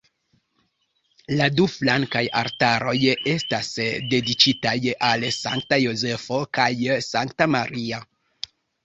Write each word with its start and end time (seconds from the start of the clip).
La 1.41 1.49
du 1.57 1.65
flankaj 1.73 2.23
altaroj 2.39 2.93
estas 3.33 3.69
dediĉitaj 4.13 4.73
al 5.11 5.27
Sankta 5.37 5.79
Jozefo 5.83 6.41
kaj 6.59 6.69
Sankta 7.11 7.49
Maria. 7.59 8.01